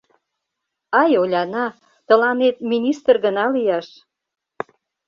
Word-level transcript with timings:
—Ай, 1.01 1.11
Оляна, 1.21 1.65
тыланет 2.07 2.55
министр 2.71 3.15
гына 3.25 3.45
лияш! 3.55 3.87